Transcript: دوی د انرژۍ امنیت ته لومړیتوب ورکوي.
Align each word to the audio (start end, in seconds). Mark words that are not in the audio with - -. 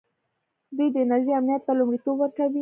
دوی 0.75 0.87
د 0.91 0.95
انرژۍ 1.03 1.31
امنیت 1.39 1.61
ته 1.67 1.71
لومړیتوب 1.79 2.15
ورکوي. 2.19 2.59